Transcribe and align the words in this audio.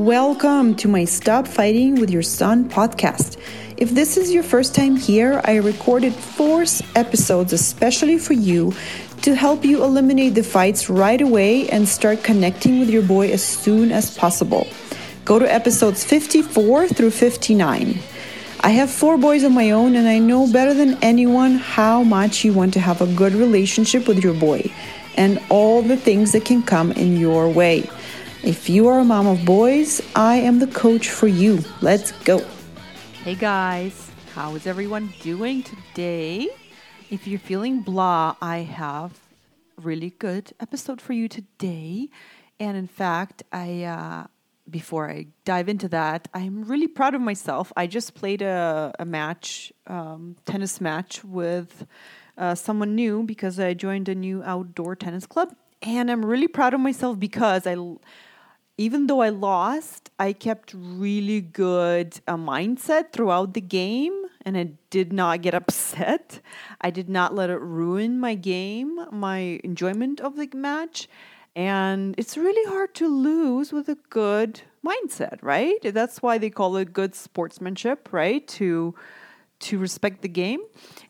Welcome 0.00 0.76
to 0.76 0.88
my 0.88 1.04
Stop 1.04 1.46
Fighting 1.46 1.96
with 1.96 2.08
Your 2.08 2.22
Son 2.22 2.70
podcast. 2.70 3.36
If 3.76 3.90
this 3.90 4.16
is 4.16 4.32
your 4.32 4.42
first 4.42 4.74
time 4.74 4.96
here, 4.96 5.42
I 5.44 5.56
recorded 5.56 6.14
four 6.14 6.64
episodes 6.94 7.52
especially 7.52 8.16
for 8.16 8.32
you 8.32 8.72
to 9.20 9.34
help 9.34 9.62
you 9.62 9.84
eliminate 9.84 10.34
the 10.34 10.42
fights 10.42 10.88
right 10.88 11.20
away 11.20 11.68
and 11.68 11.86
start 11.86 12.24
connecting 12.24 12.80
with 12.80 12.88
your 12.88 13.02
boy 13.02 13.30
as 13.30 13.44
soon 13.44 13.92
as 13.92 14.16
possible. 14.16 14.66
Go 15.26 15.38
to 15.38 15.52
episodes 15.52 16.02
54 16.02 16.88
through 16.88 17.10
59. 17.10 17.98
I 18.62 18.70
have 18.70 18.90
four 18.90 19.18
boys 19.18 19.42
of 19.42 19.52
my 19.52 19.70
own, 19.72 19.96
and 19.96 20.08
I 20.08 20.18
know 20.18 20.50
better 20.50 20.72
than 20.72 20.96
anyone 21.02 21.56
how 21.56 22.02
much 22.04 22.42
you 22.42 22.54
want 22.54 22.72
to 22.72 22.80
have 22.80 23.02
a 23.02 23.14
good 23.14 23.34
relationship 23.34 24.08
with 24.08 24.24
your 24.24 24.32
boy 24.32 24.72
and 25.18 25.38
all 25.50 25.82
the 25.82 25.98
things 25.98 26.32
that 26.32 26.46
can 26.46 26.62
come 26.62 26.90
in 26.92 27.18
your 27.18 27.50
way. 27.50 27.86
If 28.42 28.70
you 28.70 28.88
are 28.88 29.00
a 29.00 29.04
mom 29.04 29.26
of 29.26 29.44
boys, 29.44 30.00
I 30.16 30.36
am 30.36 30.60
the 30.60 30.66
coach 30.66 31.10
for 31.10 31.28
you. 31.28 31.62
Let's 31.82 32.12
go. 32.24 32.42
Hey 33.22 33.34
guys, 33.34 34.10
how 34.34 34.54
is 34.54 34.66
everyone 34.66 35.12
doing 35.20 35.62
today? 35.62 36.48
If 37.10 37.26
you're 37.26 37.38
feeling 37.38 37.82
blah, 37.82 38.36
I 38.40 38.60
have 38.60 39.12
a 39.76 39.82
really 39.82 40.14
good 40.18 40.54
episode 40.58 41.02
for 41.02 41.12
you 41.12 41.28
today. 41.28 42.08
And 42.58 42.78
in 42.78 42.86
fact, 42.86 43.42
I 43.52 43.82
uh, 43.82 44.26
before 44.70 45.10
I 45.10 45.26
dive 45.44 45.68
into 45.68 45.88
that, 45.88 46.26
I'm 46.32 46.64
really 46.64 46.88
proud 46.88 47.14
of 47.14 47.20
myself. 47.20 47.70
I 47.76 47.86
just 47.86 48.14
played 48.14 48.40
a, 48.40 48.94
a 48.98 49.04
match, 49.04 49.70
um, 49.86 50.36
tennis 50.46 50.80
match 50.80 51.22
with 51.24 51.86
uh, 52.38 52.54
someone 52.54 52.94
new 52.94 53.22
because 53.22 53.60
I 53.60 53.74
joined 53.74 54.08
a 54.08 54.14
new 54.14 54.42
outdoor 54.44 54.96
tennis 54.96 55.26
club, 55.26 55.54
and 55.82 56.10
I'm 56.10 56.24
really 56.24 56.48
proud 56.48 56.72
of 56.72 56.80
myself 56.80 57.18
because 57.18 57.66
I 57.66 57.76
even 58.80 59.08
though 59.08 59.20
I 59.20 59.28
lost, 59.28 60.08
I 60.18 60.32
kept 60.32 60.72
really 60.74 61.42
good 61.42 62.18
uh, 62.26 62.36
mindset 62.38 63.12
throughout 63.12 63.52
the 63.52 63.60
game 63.60 64.24
and 64.46 64.56
I 64.56 64.70
did 64.88 65.12
not 65.12 65.42
get 65.42 65.52
upset. 65.62 66.40
I 66.80 66.88
did 66.88 67.10
not 67.10 67.34
let 67.34 67.50
it 67.50 67.60
ruin 67.60 68.18
my 68.18 68.34
game, 68.34 69.04
my 69.12 69.60
enjoyment 69.62 70.22
of 70.22 70.36
the 70.36 70.48
match. 70.54 71.10
And 71.54 72.14
it's 72.16 72.38
really 72.38 72.66
hard 72.70 72.94
to 72.94 73.06
lose 73.06 73.70
with 73.70 73.90
a 73.90 73.98
good 74.08 74.62
mindset, 74.82 75.36
right? 75.42 75.76
That's 75.82 76.22
why 76.22 76.38
they 76.38 76.48
call 76.48 76.78
it 76.78 76.94
good 76.94 77.14
sportsmanship, 77.14 78.08
right? 78.12 78.48
To 78.48 78.94
to 79.60 79.78
respect 79.78 80.22
the 80.22 80.28
game. 80.28 80.60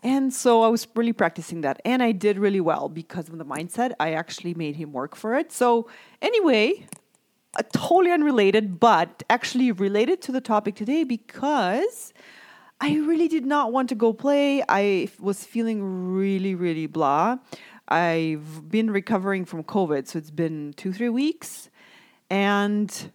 And 0.03 0.35
so 0.35 0.63
I 0.63 0.69
was 0.69 0.89
really 0.97 1.13
practicing 1.13 1.61
that. 1.61 1.81
And 1.85 2.03
I 2.03 2.11
did 2.11 2.37
really 2.37 2.61
well 2.61 2.89
because 2.89 3.29
of 3.29 3.39
the 3.39 3.45
mindset. 3.45 3.93
I 4.01 4.15
actually 4.15 4.55
made 4.55 4.75
him 4.75 4.93
work 4.93 5.15
for 5.15 5.37
it. 5.37 5.53
So, 5.53 5.89
anyway, 6.21 6.85
uh, 7.59 7.63
totally 7.73 8.13
unrelated, 8.13 8.79
but 8.79 9.23
actually 9.29 9.73
related 9.73 10.23
to 10.23 10.33
the 10.33 10.41
topic 10.41 10.75
today 10.75 11.05
because 11.05 12.13
I 12.81 12.95
really 12.95 13.29
did 13.29 13.45
not 13.45 13.73
want 13.73 13.89
to 13.91 13.95
go 13.95 14.13
play. 14.13 14.63
I 14.69 15.09
was 15.19 15.45
feeling 15.45 16.15
really, 16.15 16.55
really 16.55 16.87
blah. 16.87 17.39
I've 17.89 18.71
been 18.71 18.91
recovering 18.91 19.45
from 19.45 19.65
COVID, 19.65 20.07
so 20.07 20.19
it's 20.19 20.31
been 20.31 20.75
two, 20.77 20.93
three 20.93 21.09
weeks. 21.09 21.71
And 22.31 23.11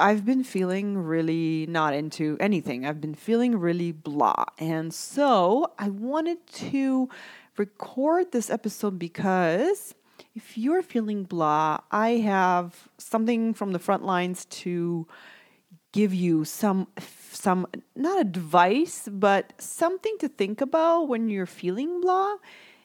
I've 0.00 0.24
been 0.24 0.42
feeling 0.42 0.98
really 0.98 1.66
not 1.66 1.94
into 1.94 2.36
anything. 2.40 2.86
I've 2.86 3.00
been 3.00 3.14
feeling 3.14 3.56
really 3.58 3.92
blah. 3.92 4.46
And 4.58 4.92
so 4.92 5.72
I 5.78 5.90
wanted 5.90 6.46
to 6.46 7.08
record 7.56 8.32
this 8.32 8.50
episode 8.50 8.98
because 8.98 9.94
if 10.34 10.58
you're 10.58 10.82
feeling 10.82 11.24
blah, 11.24 11.78
I 11.90 12.10
have 12.16 12.88
something 12.98 13.54
from 13.54 13.72
the 13.72 13.78
front 13.78 14.04
lines 14.04 14.44
to 14.46 15.06
give 15.92 16.12
you 16.12 16.44
some 16.44 16.88
some 17.30 17.66
not 17.94 18.20
advice, 18.20 19.08
but 19.10 19.52
something 19.58 20.16
to 20.18 20.28
think 20.28 20.60
about 20.60 21.04
when 21.08 21.28
you're 21.28 21.46
feeling 21.46 22.00
blah, 22.00 22.36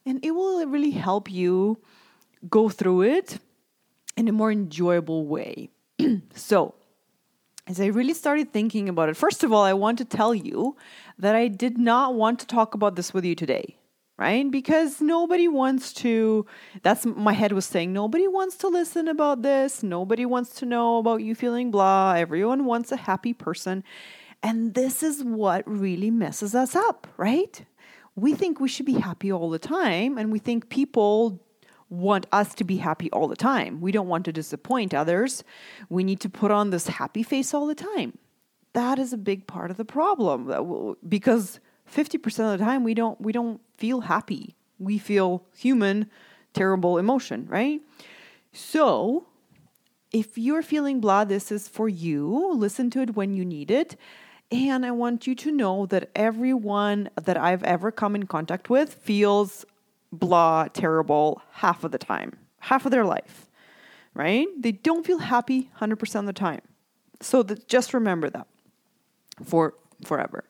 and 0.06 0.24
it 0.24 0.32
will 0.32 0.66
really 0.68 0.92
help 0.92 1.32
you 1.32 1.80
go 2.50 2.70
through 2.70 3.02
it 3.02 3.40
in 4.16 4.28
a 4.28 4.32
more 4.32 4.52
enjoyable 4.52 5.26
way. 5.26 5.70
so, 6.36 6.76
as 7.66 7.82
I 7.82 7.88
really 7.88 8.14
started 8.14 8.54
thinking 8.54 8.90
about 8.90 9.10
it, 9.10 9.18
first 9.18 9.44
of 9.44 9.52
all, 9.52 9.64
I 9.64 9.74
want 9.74 9.98
to 9.98 10.06
tell 10.06 10.36
you 10.36 10.78
that 11.18 11.36
I 11.36 11.48
did 11.48 11.80
not 11.80 12.14
want 12.14 12.40
to 12.40 12.48
talk 12.48 12.76
about 12.76 12.96
this 12.96 13.12
with 13.12 13.26
you 13.26 13.34
today 13.34 13.79
right? 14.20 14.52
Because 14.52 15.00
nobody 15.00 15.48
wants 15.48 15.94
to, 15.94 16.46
that's 16.84 17.06
my 17.06 17.32
head 17.32 17.54
was 17.54 17.66
saying, 17.66 17.94
nobody 17.94 18.28
wants 18.28 18.58
to 18.58 18.68
listen 18.68 19.08
about 19.08 19.44
this. 19.44 19.82
Nobody 19.82 20.26
wants 20.26 20.56
to 20.56 20.66
know 20.66 20.98
about 20.98 21.24
you 21.24 21.34
feeling 21.34 21.72
blah. 21.72 22.16
Everyone 22.18 22.66
wants 22.66 22.92
a 22.92 22.98
happy 22.98 23.34
person. 23.34 23.82
And 24.44 24.74
this 24.74 25.02
is 25.02 25.24
what 25.24 25.64
really 25.66 26.12
messes 26.12 26.54
us 26.54 26.76
up, 26.76 27.08
right? 27.16 27.66
We 28.16 28.34
think 28.34 28.60
we 28.60 28.68
should 28.68 28.86
be 28.86 29.00
happy 29.00 29.32
all 29.32 29.50
the 29.50 29.60
time, 29.60 30.18
and 30.18 30.32
we 30.32 30.40
think 30.40 30.68
people 30.68 31.40
want 31.90 32.28
us 32.34 32.54
to 32.56 32.66
be 32.66 32.78
happy 32.78 33.10
all 33.12 33.30
the 33.30 33.38
time. 33.38 33.80
We 33.80 33.94
don't 33.94 34.10
want 34.10 34.26
to 34.26 34.34
disappoint 34.34 34.94
others. 34.94 35.46
We 35.88 36.04
need 36.04 36.20
to 36.22 36.30
put 36.30 36.52
on 36.52 36.70
this 36.70 36.88
happy 36.88 37.24
face 37.24 37.54
all 37.54 37.68
the 37.68 37.76
time. 37.76 38.18
That 38.74 39.00
is 39.00 39.14
a 39.14 39.18
big 39.18 39.48
part 39.48 39.72
of 39.72 39.78
the 39.78 39.86
problem 39.86 40.96
because 41.08 41.60
50% 41.94 42.54
of 42.54 42.60
the 42.60 42.64
time 42.64 42.84
we 42.84 42.94
don't 42.94 43.20
we 43.22 43.32
don't 43.32 43.62
feel 43.78 44.02
happy. 44.02 44.56
We 44.78 44.98
feel 44.98 45.46
human 45.56 46.10
terrible 46.54 46.98
emotion, 46.98 47.46
right? 47.48 47.82
So, 48.52 49.28
if 50.12 50.38
you're 50.38 50.64
feeling 50.64 51.00
blah, 51.00 51.24
this 51.26 51.52
is 51.52 51.68
for 51.68 51.88
you. 51.88 52.52
Listen 52.54 52.90
to 52.92 53.02
it 53.02 53.16
when 53.16 53.34
you 53.34 53.46
need 53.46 53.70
it. 53.70 53.96
And 54.52 54.84
I 54.86 54.92
want 54.92 55.28
you 55.28 55.36
to 55.36 55.52
know 55.52 55.86
that 55.88 56.10
everyone 56.16 57.10
that 57.22 57.38
I've 57.38 57.64
ever 57.64 57.92
come 57.92 58.16
in 58.16 58.26
contact 58.26 58.70
with 58.70 58.96
feels 58.96 59.64
blah, 60.12 60.68
terrible 60.74 61.42
half 61.52 61.84
of 61.84 61.92
the 61.92 62.00
time, 62.00 62.38
half 62.60 62.86
of 62.86 62.92
their 62.92 63.06
life, 63.06 63.48
right? 64.16 64.48
They 64.58 64.72
don't 64.72 65.06
feel 65.06 65.20
happy 65.20 65.70
100% 65.80 66.20
of 66.20 66.26
the 66.26 66.34
time. 66.34 66.62
So 67.22 67.44
just 67.44 67.94
remember 67.94 68.30
that 68.32 68.48
for 69.44 69.76
forever. 70.04 70.46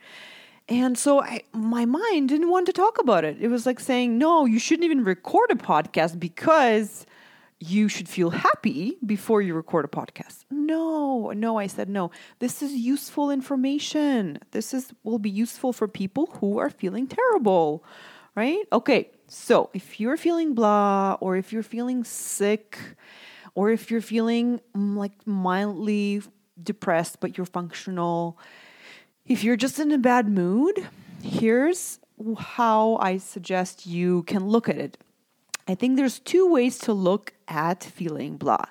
And 0.69 0.97
so 0.97 1.22
I, 1.22 1.41
my 1.52 1.85
mind 1.85 2.30
didn't 2.30 2.50
want 2.50 2.68
to 2.68 2.74
talk 2.74 3.00
about 3.00 3.25
it. 3.25 3.38
It 3.41 3.47
was 3.47 3.66
like 3.66 3.80
saying, 3.80 4.19
no, 4.19 4.46
you 4.46 4.59
shouldn't 4.59 4.85
even 4.85 5.03
record 5.03 5.50
a 5.50 5.56
podcast 5.56 6.19
because 6.19 7.07
you 7.59 7.90
should 7.90 8.07
feel 8.07 8.30
happy 8.30 8.97
before 9.06 9.41
you 9.41 9.56
record 9.56 9.84
a 9.84 9.88
podcast. 9.88 10.46
No, 10.52 11.31
no, 11.31 11.57
I 11.57 11.68
said 11.68 11.90
no. 11.90 12.12
This 12.38 12.62
is 12.62 12.72
useful 12.74 13.31
information. 13.31 14.38
This 14.52 14.74
is 14.74 14.94
will 15.03 15.19
be 15.19 15.30
useful 15.30 15.74
for 15.74 15.88
people 15.88 16.28
who 16.40 16.59
are 16.59 16.69
feeling 16.69 17.07
terrible, 17.07 17.84
right? 18.36 18.63
Okay. 18.72 19.09
So, 19.28 19.69
if 19.74 20.00
you're 20.00 20.18
feeling 20.18 20.53
blah 20.53 21.18
or 21.19 21.36
if 21.36 21.51
you're 21.51 21.63
feeling 21.63 22.03
sick 22.03 22.80
or 23.56 23.72
if 23.72 23.91
you're 23.91 24.01
feeling 24.01 24.62
mm, 24.75 24.96
like 24.96 25.12
mildly 25.28 26.22
depressed 26.62 27.19
but 27.19 27.38
you're 27.38 27.46
functional, 27.46 28.40
if 29.29 29.44
you're 29.44 29.56
just 29.56 29.79
in 29.79 29.91
a 29.91 29.97
bad 30.00 30.28
mood, 30.28 30.88
here's 31.22 32.00
how 32.38 32.97
I 33.00 33.17
suggest 33.17 33.85
you 33.85 34.23
can 34.23 34.47
look 34.47 34.67
at 34.67 34.78
it. 34.78 34.97
I 35.67 35.75
think 35.75 35.95
there's 35.95 36.19
two 36.19 36.51
ways 36.51 36.79
to 36.79 36.94
look 36.94 37.34
at 37.47 37.84
feeling 37.84 38.38
blah. 38.38 38.66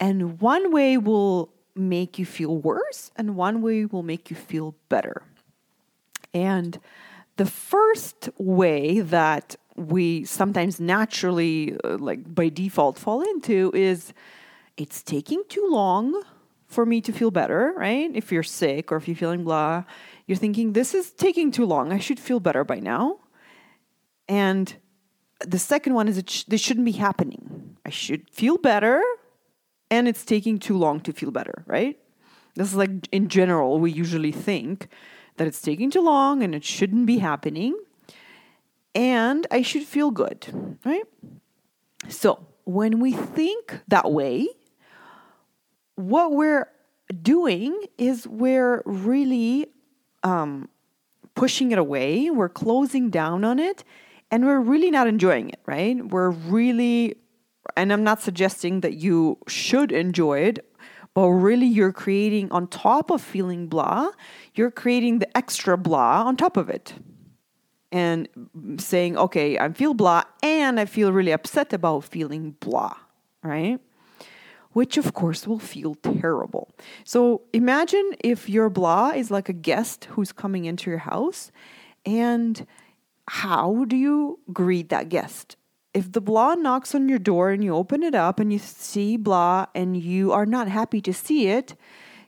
And 0.00 0.40
one 0.40 0.72
way 0.72 0.98
will 0.98 1.52
make 1.76 2.18
you 2.18 2.26
feel 2.26 2.58
worse, 2.58 3.12
and 3.16 3.36
one 3.36 3.62
way 3.62 3.84
will 3.86 4.02
make 4.02 4.28
you 4.28 4.36
feel 4.36 4.74
better. 4.88 5.22
And 6.34 6.80
the 7.36 7.46
first 7.46 8.28
way 8.38 9.00
that 9.00 9.54
we 9.76 10.24
sometimes 10.24 10.80
naturally, 10.80 11.76
uh, 11.84 11.98
like 11.98 12.34
by 12.34 12.48
default, 12.48 12.98
fall 12.98 13.22
into 13.22 13.70
is 13.72 14.12
it's 14.76 15.02
taking 15.02 15.44
too 15.48 15.66
long 15.70 16.22
for 16.76 16.84
me 16.84 17.00
to 17.00 17.10
feel 17.10 17.30
better, 17.30 17.72
right? 17.74 18.10
If 18.14 18.30
you're 18.30 18.42
sick 18.42 18.92
or 18.92 18.96
if 18.98 19.08
you're 19.08 19.16
feeling 19.16 19.44
blah, 19.44 19.84
you're 20.26 20.36
thinking, 20.36 20.74
this 20.74 20.94
is 20.94 21.10
taking 21.10 21.50
too 21.50 21.64
long. 21.64 21.90
I 21.90 21.98
should 21.98 22.20
feel 22.20 22.38
better 22.38 22.64
by 22.64 22.80
now. 22.80 23.20
And 24.28 24.76
the 25.40 25.58
second 25.58 25.94
one 25.94 26.06
is, 26.06 26.18
it 26.18 26.28
sh- 26.28 26.44
this 26.44 26.60
shouldn't 26.60 26.84
be 26.84 26.98
happening. 27.08 27.78
I 27.86 27.90
should 27.90 28.28
feel 28.28 28.58
better, 28.58 29.02
and 29.90 30.06
it's 30.06 30.24
taking 30.24 30.58
too 30.58 30.76
long 30.76 31.00
to 31.00 31.14
feel 31.14 31.30
better, 31.30 31.64
right? 31.66 31.98
This 32.56 32.68
is 32.68 32.76
like 32.76 33.08
in 33.10 33.28
general, 33.28 33.78
we 33.78 33.90
usually 33.90 34.32
think 34.32 34.88
that 35.38 35.46
it's 35.46 35.62
taking 35.62 35.90
too 35.90 36.02
long 36.02 36.42
and 36.42 36.54
it 36.54 36.64
shouldn't 36.64 37.06
be 37.06 37.18
happening. 37.18 37.74
And 38.94 39.46
I 39.50 39.62
should 39.62 39.84
feel 39.84 40.10
good, 40.10 40.78
right? 40.84 41.04
So 42.08 42.46
when 42.64 43.00
we 43.00 43.12
think 43.12 43.80
that 43.88 44.10
way, 44.10 44.48
what 45.96 46.32
we're 46.32 46.68
doing 47.22 47.78
is 47.98 48.26
we're 48.26 48.82
really 48.84 49.66
um, 50.22 50.68
pushing 51.34 51.72
it 51.72 51.78
away, 51.78 52.30
we're 52.30 52.48
closing 52.48 53.10
down 53.10 53.44
on 53.44 53.58
it, 53.58 53.84
and 54.30 54.44
we're 54.44 54.60
really 54.60 54.90
not 54.90 55.06
enjoying 55.06 55.50
it, 55.50 55.60
right? 55.66 56.04
We're 56.06 56.30
really, 56.30 57.16
and 57.76 57.92
I'm 57.92 58.04
not 58.04 58.20
suggesting 58.22 58.80
that 58.80 58.94
you 58.94 59.38
should 59.46 59.92
enjoy 59.92 60.40
it, 60.40 60.72
but 61.14 61.28
really 61.28 61.66
you're 61.66 61.92
creating 61.92 62.50
on 62.52 62.66
top 62.68 63.10
of 63.10 63.22
feeling 63.22 63.68
blah, 63.68 64.10
you're 64.54 64.70
creating 64.70 65.20
the 65.20 65.36
extra 65.36 65.78
blah 65.78 66.24
on 66.24 66.36
top 66.36 66.56
of 66.56 66.68
it. 66.68 66.94
And 67.92 68.28
saying, 68.78 69.16
okay, 69.16 69.58
I 69.58 69.72
feel 69.72 69.94
blah 69.94 70.24
and 70.42 70.78
I 70.78 70.84
feel 70.84 71.12
really 71.12 71.32
upset 71.32 71.72
about 71.72 72.04
feeling 72.04 72.56
blah, 72.60 72.94
right? 73.42 73.78
Which 74.76 74.98
of 74.98 75.14
course 75.14 75.46
will 75.46 75.58
feel 75.58 75.94
terrible. 75.94 76.68
So 77.02 77.40
imagine 77.54 78.12
if 78.20 78.46
your 78.46 78.68
blah 78.68 79.12
is 79.16 79.30
like 79.30 79.48
a 79.48 79.54
guest 79.54 80.04
who's 80.10 80.32
coming 80.32 80.66
into 80.66 80.90
your 80.90 80.98
house 80.98 81.50
and 82.04 82.66
how 83.26 83.86
do 83.88 83.96
you 83.96 84.38
greet 84.52 84.90
that 84.90 85.08
guest? 85.08 85.56
If 85.94 86.12
the 86.12 86.20
blah 86.20 86.56
knocks 86.56 86.94
on 86.94 87.08
your 87.08 87.18
door 87.18 87.52
and 87.52 87.64
you 87.64 87.74
open 87.74 88.02
it 88.02 88.14
up 88.14 88.38
and 88.38 88.52
you 88.52 88.58
see 88.58 89.16
blah 89.16 89.64
and 89.74 89.96
you 89.96 90.32
are 90.32 90.44
not 90.44 90.68
happy 90.68 91.00
to 91.00 91.14
see 91.14 91.48
it, 91.48 91.74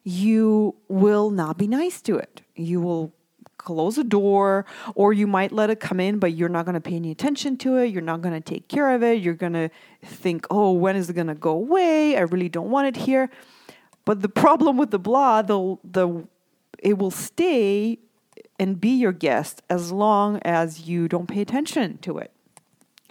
you 0.03 0.75
will 0.89 1.29
not 1.29 1.59
be 1.59 1.69
nice 1.69 2.01
to 2.01 2.17
it. 2.17 2.41
You 2.57 2.81
will 2.81 3.13
close 3.59 3.97
the 3.97 4.05
door 4.05 4.65
or 4.95 5.13
you 5.13 5.27
might 5.27 5.53
let 5.53 5.69
it 5.69 5.81
come 5.81 6.01
in 6.01 6.19
but 6.19 6.33
you're 6.33 6.49
not 6.49 6.65
going 6.65 6.75
to 6.75 6.81
pay 6.81 6.95
any 6.95 7.11
attention 7.11 7.57
to 7.57 7.77
it 7.77 7.87
you're 7.87 8.01
not 8.01 8.23
going 8.23 8.35
to 8.35 8.41
take 8.41 8.69
care 8.69 8.95
of 8.95 9.03
it 9.03 9.21
you're 9.21 9.35
going 9.35 9.53
to 9.53 9.69
think 10.05 10.47
oh 10.51 10.73
when 10.73 10.97
is 10.97 11.11
it 11.11 11.15
going 11.15 11.27
to 11.27 11.35
go 11.35 11.51
away 11.51 12.17
i 12.17 12.21
really 12.21 12.49
don't 12.49 12.71
want 12.71 12.87
it 12.87 13.03
here 13.05 13.29
but 14.05 14.23
the 14.23 14.29
problem 14.29 14.77
with 14.77 14.91
the 14.91 14.99
blah 14.99 15.43
the 15.43 15.77
the 15.85 16.25
it 16.79 16.97
will 16.97 17.11
stay 17.11 17.99
and 18.59 18.81
be 18.81 18.91
your 18.91 19.13
guest 19.13 19.63
as 19.71 19.93
long 19.93 20.41
as 20.43 20.89
you 20.89 21.09
don't 21.09 21.29
pay 21.29 21.41
attention 21.41 21.99
to 21.99 22.19
it. 22.19 22.33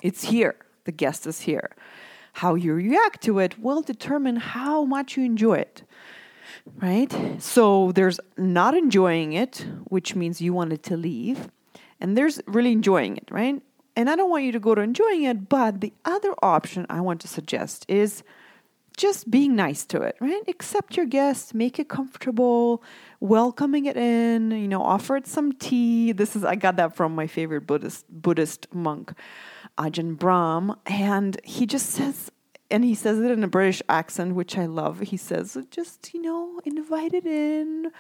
It's 0.02 0.26
here. 0.26 0.56
The 0.84 0.92
guest 0.92 1.26
is 1.26 1.42
here. 1.42 1.72
How 2.34 2.56
you 2.56 2.74
react 2.74 3.22
to 3.24 3.40
it 3.40 3.60
will 3.60 3.82
determine 3.82 4.36
how 4.38 4.84
much 4.84 5.18
you 5.18 5.24
enjoy 5.24 5.56
it. 5.56 5.84
Right? 6.76 7.42
So 7.42 7.92
there's 7.94 8.20
not 8.38 8.76
enjoying 8.76 9.34
it, 9.34 9.66
which 9.86 10.16
means 10.16 10.42
you 10.42 10.54
wanted 10.54 10.84
to 10.84 10.98
leave, 10.98 11.50
and 12.00 12.18
there's 12.18 12.40
really 12.46 12.72
enjoying 12.72 13.18
it, 13.18 13.30
right? 13.32 13.62
And 13.96 14.10
I 14.10 14.16
don't 14.16 14.30
want 14.30 14.44
you 14.44 14.52
to 14.52 14.60
go 14.60 14.76
to 14.76 14.82
enjoying 14.82 15.24
it, 15.24 15.50
but 15.50 15.82
the 15.82 15.92
other 16.06 16.34
option 16.44 16.86
I 16.90 17.02
want 17.02 17.20
to 17.22 17.28
suggest 17.28 17.86
is 17.88 18.22
just 18.96 19.30
being 19.30 19.56
nice 19.56 19.86
to 19.86 20.02
it, 20.02 20.18
right? 20.20 20.44
Accept 20.48 20.98
your 20.98 21.06
guest, 21.06 21.54
make 21.54 21.80
it 21.80 21.88
comfortable, 21.88 22.84
welcoming 23.20 23.86
it 23.86 23.96
in, 23.96 24.52
you 24.52 24.68
know, 24.68 24.82
offer 24.82 25.16
it 25.16 25.28
some 25.28 25.54
tea. 25.54 26.12
This 26.12 26.36
is 26.36 26.44
I 26.44 26.56
got 26.56 26.76
that 26.76 26.96
from 26.96 27.16
my 27.16 27.28
favorite 27.28 27.68
Buddhist 27.68 28.06
Buddhist 28.10 28.68
monk, 28.74 29.14
Ajahn 29.78 30.18
Brahm, 30.18 30.76
and 30.88 31.40
he 31.44 31.66
just 31.66 31.90
says 31.92 32.32
and 32.70 32.84
he 32.84 32.96
says 32.96 33.20
it 33.20 33.32
in 33.32 33.44
a 33.44 33.48
British 33.48 33.82
accent, 33.88 34.36
which 34.36 34.58
I 34.58 34.66
love. 34.66 35.00
He 35.00 35.18
says, 35.18 35.58
just, 35.72 36.14
you 36.14 36.22
know, 36.22 36.60
invited 36.66 37.26
in, 37.26 37.92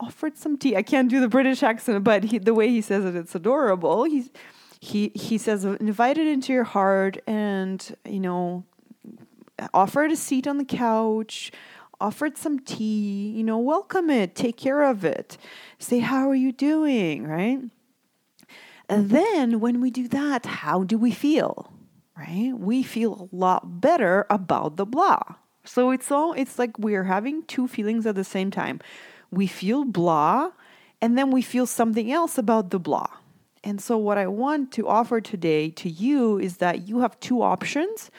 offered 0.00 0.36
some 0.36 0.56
tea. 0.56 0.76
I 0.76 0.82
can't 0.82 1.08
do 1.08 1.20
the 1.20 1.28
British 1.28 1.62
accent, 1.62 2.02
but 2.02 2.24
he, 2.24 2.38
the 2.38 2.54
way 2.54 2.68
he 2.68 2.80
says 2.80 3.04
it, 3.04 3.14
it's 3.14 3.34
adorable. 3.34 4.04
He's, 4.04 4.30
he, 4.80 5.12
he 5.14 5.38
says, 5.38 5.64
invite 5.64 6.18
it 6.18 6.26
into 6.26 6.52
your 6.52 6.64
heart 6.64 7.18
and, 7.26 7.96
you 8.04 8.20
know, 8.20 8.64
offered 9.72 10.10
a 10.10 10.16
seat 10.16 10.46
on 10.46 10.58
the 10.58 10.64
couch, 10.64 11.52
offered 12.00 12.36
some 12.36 12.58
tea, 12.58 13.30
you 13.30 13.44
know, 13.44 13.58
welcome 13.58 14.10
it, 14.10 14.34
take 14.34 14.56
care 14.56 14.82
of 14.82 15.04
it, 15.04 15.38
say, 15.78 16.00
How 16.00 16.28
are 16.28 16.34
you 16.34 16.52
doing? 16.52 17.26
Right? 17.26 17.60
And 18.88 19.10
then 19.10 19.60
when 19.60 19.80
we 19.80 19.90
do 19.90 20.06
that, 20.08 20.46
how 20.46 20.84
do 20.84 20.98
we 20.98 21.10
feel? 21.10 21.72
Right? 22.16 22.52
We 22.56 22.82
feel 22.82 23.28
a 23.32 23.36
lot 23.36 23.80
better 23.80 24.26
about 24.30 24.76
the 24.76 24.86
blah. 24.86 25.22
So 25.64 25.90
it's 25.90 26.10
all, 26.10 26.32
it's 26.32 26.58
like 26.58 26.78
we're 26.78 27.04
having 27.04 27.42
two 27.44 27.68
feelings 27.68 28.06
at 28.06 28.14
the 28.14 28.24
same 28.24 28.50
time. 28.50 28.80
We 29.30 29.46
feel 29.46 29.84
blah, 29.84 30.52
and 31.02 31.18
then 31.18 31.30
we 31.30 31.42
feel 31.42 31.66
something 31.66 32.10
else 32.10 32.38
about 32.38 32.70
the 32.70 32.78
blah. 32.78 33.08
And 33.64 33.80
so, 33.80 33.98
what 33.98 34.16
I 34.16 34.28
want 34.28 34.70
to 34.72 34.86
offer 34.86 35.20
today 35.20 35.70
to 35.70 35.90
you 35.90 36.38
is 36.38 36.58
that 36.58 36.86
you 36.86 37.00
have 37.00 37.18
two 37.18 37.42
options 37.42 38.12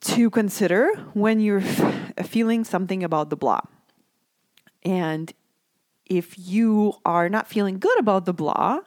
to 0.00 0.30
consider 0.30 0.90
when 1.14 1.38
you're 1.38 1.60
feeling 1.60 2.64
something 2.64 3.04
about 3.04 3.30
the 3.30 3.36
blah. 3.36 3.60
And 4.82 5.32
if 6.06 6.36
you 6.36 6.94
are 7.04 7.28
not 7.28 7.46
feeling 7.46 7.78
good 7.78 7.98
about 8.00 8.24
the 8.24 8.32
blah, 8.32 8.80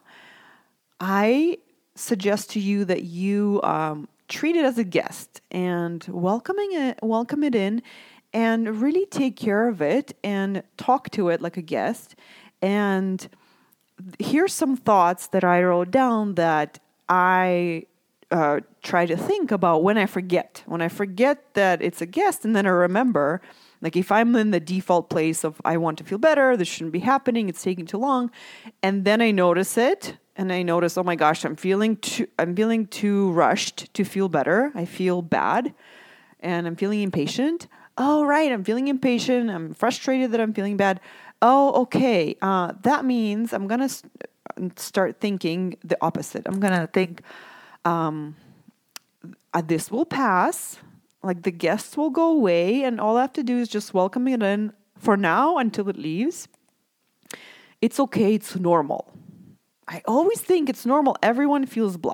I 0.99 1.59
suggest 1.99 2.49
to 2.51 2.59
you 2.59 2.85
that 2.85 3.03
you 3.03 3.59
um, 3.63 4.07
treat 4.27 4.55
it 4.55 4.65
as 4.65 4.77
a 4.77 4.83
guest 4.83 5.41
and 5.51 6.05
welcoming 6.07 6.71
it, 6.71 6.99
welcome 7.01 7.43
it 7.43 7.55
in, 7.55 7.81
and 8.33 8.81
really 8.81 9.05
take 9.07 9.35
care 9.35 9.67
of 9.67 9.81
it 9.81 10.15
and 10.23 10.63
talk 10.77 11.09
to 11.11 11.29
it 11.29 11.41
like 11.41 11.57
a 11.57 11.61
guest. 11.61 12.15
And 12.61 13.27
here's 14.19 14.53
some 14.53 14.77
thoughts 14.77 15.27
that 15.27 15.43
I 15.43 15.63
wrote 15.63 15.91
down 15.91 16.35
that 16.35 16.79
I 17.07 17.83
uh, 18.31 18.59
try 18.83 19.05
to 19.05 19.17
think 19.17 19.51
about 19.51 19.83
when 19.83 19.97
I 19.97 20.05
forget. 20.05 20.63
When 20.67 20.81
I 20.81 20.87
forget 20.87 21.53
that 21.55 21.81
it's 21.81 22.01
a 22.01 22.05
guest 22.05 22.45
and 22.45 22.55
then 22.55 22.65
I 22.65 22.69
remember, 22.69 23.41
like 23.81 23.95
if 23.95 24.11
I'm 24.11 24.35
in 24.35 24.51
the 24.51 24.59
default 24.59 25.09
place 25.09 25.43
of 25.43 25.59
I 25.65 25.77
want 25.77 25.97
to 25.97 26.03
feel 26.03 26.19
better, 26.19 26.55
this 26.55 26.67
shouldn't 26.67 26.93
be 26.93 26.99
happening, 26.99 27.49
it's 27.49 27.63
taking 27.63 27.87
too 27.87 27.97
long, 27.97 28.29
and 28.83 29.05
then 29.05 29.21
I 29.21 29.31
notice 29.31 29.77
it 29.77 30.17
and 30.39 30.53
I 30.53 30.63
notice, 30.63 30.97
oh 30.97 31.03
my 31.03 31.17
gosh, 31.17 31.43
I'm 31.43 31.57
feeling 31.57 31.97
too 31.97 32.25
I'm 32.39 32.55
feeling 32.55 32.87
too 32.87 33.29
rushed 33.31 33.93
to 33.93 34.05
feel 34.05 34.29
better. 34.29 34.71
I 34.73 34.85
feel 34.85 35.21
bad 35.21 35.73
and 36.39 36.65
I'm 36.65 36.77
feeling 36.77 37.01
impatient. 37.01 37.67
Oh 37.97 38.23
right, 38.23 38.49
I'm 38.49 38.63
feeling 38.63 38.87
impatient. 38.87 39.49
I'm 39.49 39.73
frustrated 39.73 40.31
that 40.31 40.39
I'm 40.39 40.53
feeling 40.53 40.77
bad. 40.77 41.01
Oh, 41.41 41.81
okay. 41.81 42.37
Uh, 42.41 42.71
that 42.83 43.03
means 43.03 43.51
I'm 43.51 43.67
gonna 43.67 43.89
st- 43.89 44.79
start 44.79 45.19
thinking 45.19 45.75
the 45.83 45.97
opposite. 45.99 46.43
I'm 46.45 46.61
gonna 46.61 46.87
think, 46.87 47.21
um, 47.83 48.37
uh, 49.53 49.59
this 49.59 49.91
will 49.91 50.05
pass. 50.05 50.77
Like 51.21 51.43
the 51.43 51.51
guests 51.51 51.97
will 51.97 52.11
go 52.11 52.31
away, 52.31 52.83
and 52.83 53.01
all 53.01 53.17
I 53.17 53.21
have 53.23 53.33
to 53.33 53.43
do 53.43 53.57
is 53.57 53.67
just 53.67 53.93
welcome 53.93 54.25
it 54.29 54.41
in 54.41 54.71
for 54.97 55.17
now 55.17 55.57
until 55.57 55.89
it 55.89 55.97
leaves. 55.97 56.47
It's 57.81 57.99
okay, 57.99 58.35
it's 58.35 58.55
normal. 58.55 59.11
I 59.89 60.03
always 60.07 60.39
think 60.39 60.69
it's 60.69 60.85
normal. 60.85 61.17
Everyone 61.23 61.65
feels 61.65 61.97
blah. 61.97 62.13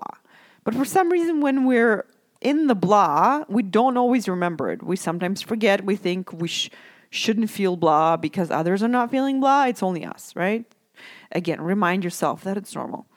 But 0.64 0.74
for 0.74 0.86
some 0.86 1.12
reason, 1.12 1.42
when 1.42 1.66
we're 1.66 2.06
in 2.40 2.68
the 2.68 2.76
blah, 2.76 3.44
we 3.50 3.64
don't 3.64 3.98
always 3.98 4.30
remember 4.30 4.72
it. 4.72 4.82
We 4.82 4.96
sometimes 4.96 5.42
forget. 5.42 5.84
We 5.84 5.98
think 5.98 6.32
we 6.32 6.48
sh- 6.48 6.70
shouldn't 7.10 7.50
feel 7.50 7.76
blah 7.76 8.16
because 8.16 8.50
others 8.50 8.82
are 8.82 8.88
not 8.88 9.12
feeling 9.12 9.42
blah. 9.42 9.66
It's 9.66 9.84
only 9.84 10.06
us, 10.06 10.34
right? 10.36 10.66
Again, 11.34 11.62
remind 11.62 12.06
yourself 12.06 12.46
that 12.46 12.56
it's 12.56 12.74
normal. 12.74 13.08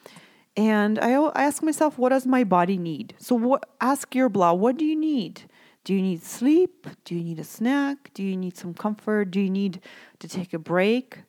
And 0.57 0.99
I, 0.99 1.13
I 1.13 1.45
ask 1.45 1.63
myself, 1.63 1.97
what 1.97 2.09
does 2.09 2.27
my 2.27 2.43
body 2.43 2.79
need? 2.79 3.15
So 3.19 3.61
ask 3.81 4.13
your 4.13 4.29
blah, 4.29 4.55
what 4.55 4.77
do 4.77 4.85
you 4.85 4.97
need? 4.97 5.43
Do 5.85 5.95
you 5.95 6.03
need 6.03 6.25
sleep? 6.25 6.89
Do 7.05 7.15
you 7.15 7.23
need 7.23 7.39
a 7.39 7.45
snack? 7.45 8.11
Do 8.13 8.25
you 8.25 8.37
need 8.37 8.57
some 8.57 8.75
comfort? 8.75 9.31
Do 9.31 9.41
you 9.41 9.51
need 9.51 9.81
to 10.19 10.27
take 10.27 10.53
a 10.53 10.59
break? 10.59 11.21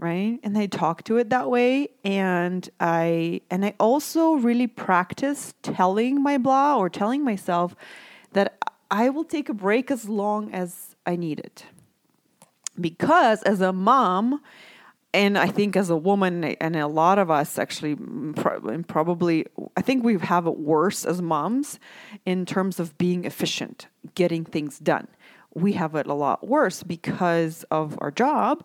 Right? 0.00 0.40
And 0.42 0.56
I 0.56 0.64
talk 0.64 1.04
to 1.04 1.18
it 1.18 1.28
that 1.28 1.50
way. 1.50 1.88
And 2.04 2.68
I 2.80 3.42
and 3.50 3.66
I 3.66 3.74
also 3.78 4.32
really 4.32 4.66
practice 4.66 5.52
telling 5.62 6.22
my 6.22 6.38
blah 6.38 6.78
or 6.78 6.88
telling 6.88 7.22
myself 7.22 7.76
that 8.32 8.56
I 8.90 9.10
will 9.10 9.24
take 9.24 9.50
a 9.50 9.54
break 9.54 9.90
as 9.90 10.08
long 10.08 10.52
as 10.52 10.96
I 11.06 11.16
need 11.16 11.38
it. 11.38 11.66
Because 12.80 13.42
as 13.42 13.60
a 13.60 13.74
mom, 13.74 14.40
and 15.12 15.36
I 15.36 15.48
think 15.48 15.76
as 15.76 15.90
a 15.90 15.96
woman, 15.96 16.44
and 16.44 16.76
a 16.76 16.86
lot 16.86 17.18
of 17.18 17.30
us 17.30 17.58
actually, 17.58 17.96
mm, 17.96 18.86
probably, 18.86 19.46
I 19.76 19.82
think 19.82 20.04
we 20.04 20.18
have 20.18 20.46
it 20.46 20.56
worse 20.56 21.04
as 21.04 21.20
moms 21.20 21.78
in 22.24 22.46
terms 22.46 22.78
of 22.78 22.96
being 22.96 23.24
efficient, 23.24 23.88
getting 24.14 24.44
things 24.44 24.78
done. 24.78 25.08
We 25.54 25.72
have 25.72 25.94
it 25.96 26.06
a 26.06 26.14
lot 26.14 26.46
worse 26.46 26.82
because 26.84 27.64
of 27.70 27.98
our 28.00 28.12
job. 28.12 28.64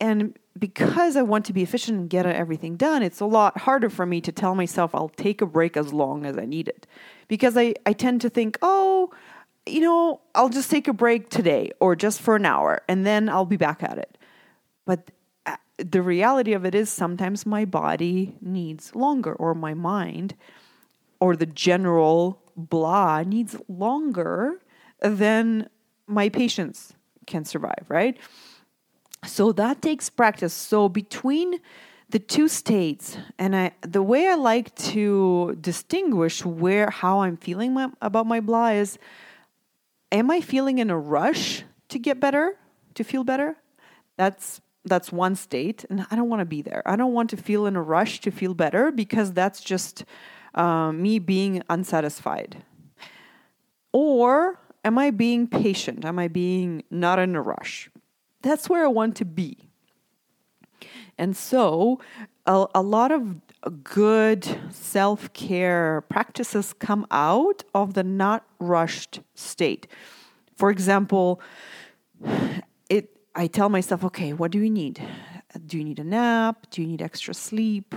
And 0.00 0.36
because 0.58 1.16
I 1.16 1.22
want 1.22 1.44
to 1.46 1.52
be 1.52 1.62
efficient 1.62 1.98
and 1.98 2.10
get 2.10 2.26
everything 2.26 2.76
done, 2.76 3.02
it's 3.02 3.20
a 3.20 3.26
lot 3.26 3.58
harder 3.58 3.90
for 3.90 4.06
me 4.06 4.20
to 4.22 4.32
tell 4.32 4.54
myself 4.54 4.94
I'll 4.94 5.08
take 5.08 5.40
a 5.40 5.46
break 5.46 5.76
as 5.76 5.92
long 5.92 6.24
as 6.24 6.38
I 6.38 6.44
need 6.44 6.68
it. 6.68 6.86
Because 7.28 7.56
I, 7.56 7.74
I 7.84 7.92
tend 7.92 8.20
to 8.22 8.30
think, 8.30 8.58
oh, 8.62 9.10
you 9.66 9.80
know, 9.80 10.20
I'll 10.34 10.48
just 10.48 10.70
take 10.70 10.88
a 10.88 10.92
break 10.92 11.28
today 11.28 11.72
or 11.80 11.96
just 11.96 12.20
for 12.20 12.36
an 12.36 12.46
hour 12.46 12.82
and 12.88 13.04
then 13.04 13.28
I'll 13.28 13.44
be 13.44 13.56
back 13.56 13.82
at 13.82 13.98
it. 13.98 14.16
But 14.84 15.10
uh, 15.44 15.56
the 15.78 16.00
reality 16.00 16.52
of 16.52 16.64
it 16.64 16.74
is 16.74 16.88
sometimes 16.88 17.44
my 17.44 17.64
body 17.64 18.36
needs 18.40 18.94
longer, 18.94 19.32
or 19.34 19.54
my 19.54 19.74
mind, 19.74 20.34
or 21.20 21.36
the 21.36 21.46
general 21.46 22.40
blah 22.56 23.22
needs 23.22 23.56
longer 23.68 24.60
than 25.00 25.68
my 26.06 26.28
patience 26.28 26.94
can 27.26 27.44
survive, 27.44 27.84
right? 27.88 28.16
So 29.26 29.52
that 29.52 29.82
takes 29.82 30.08
practice. 30.08 30.52
So 30.52 30.88
between 30.88 31.60
the 32.08 32.18
two 32.18 32.48
states, 32.48 33.18
and 33.38 33.56
I, 33.56 33.72
the 33.82 34.02
way 34.02 34.28
I 34.28 34.34
like 34.34 34.74
to 34.76 35.56
distinguish 35.60 36.44
where 36.44 36.90
how 36.90 37.20
I'm 37.20 37.36
feeling 37.36 37.74
my, 37.74 37.90
about 38.00 38.26
my 38.26 38.40
blah 38.40 38.68
is, 38.68 38.98
am 40.12 40.30
I 40.30 40.40
feeling 40.40 40.78
in 40.78 40.90
a 40.90 40.98
rush 40.98 41.64
to 41.88 41.98
get 41.98 42.20
better, 42.20 42.56
to 42.94 43.04
feel 43.04 43.24
better. 43.24 43.56
That's 44.16 44.60
that's 44.86 45.10
one 45.12 45.34
state 45.34 45.84
and 45.90 46.06
i 46.10 46.16
don't 46.16 46.28
want 46.28 46.40
to 46.40 46.46
be 46.46 46.62
there 46.62 46.80
i 46.86 46.96
don't 46.96 47.12
want 47.12 47.28
to 47.28 47.36
feel 47.36 47.66
in 47.66 47.76
a 47.76 47.82
rush 47.82 48.20
to 48.20 48.30
feel 48.30 48.54
better 48.54 48.90
because 48.90 49.32
that's 49.32 49.60
just 49.60 50.04
uh, 50.54 50.90
me 50.92 51.18
being 51.18 51.62
unsatisfied 51.68 52.62
or 53.92 54.58
am 54.84 54.96
i 54.96 55.10
being 55.10 55.46
patient 55.46 56.04
am 56.04 56.18
i 56.18 56.28
being 56.28 56.82
not 56.88 57.18
in 57.18 57.34
a 57.34 57.42
rush 57.42 57.90
that's 58.42 58.68
where 58.68 58.84
i 58.84 58.88
want 58.88 59.16
to 59.16 59.24
be 59.24 59.56
and 61.18 61.36
so 61.36 61.98
a, 62.46 62.66
a 62.74 62.82
lot 62.82 63.10
of 63.10 63.40
good 63.82 64.60
self-care 64.70 66.02
practices 66.08 66.72
come 66.74 67.06
out 67.10 67.64
of 67.74 67.94
the 67.94 68.04
not 68.04 68.46
rushed 68.58 69.20
state 69.34 69.86
for 70.56 70.70
example 70.70 71.40
it 72.88 73.16
I 73.38 73.48
tell 73.48 73.68
myself, 73.68 74.02
okay, 74.02 74.32
what 74.32 74.50
do 74.50 74.58
you 74.58 74.70
need? 74.70 74.98
Do 75.66 75.76
you 75.76 75.84
need 75.84 75.98
a 75.98 76.04
nap? 76.04 76.68
Do 76.70 76.80
you 76.80 76.88
need 76.88 77.02
extra 77.02 77.34
sleep? 77.34 77.94